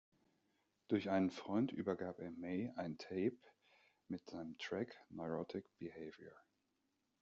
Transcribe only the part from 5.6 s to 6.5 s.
Behavior"“.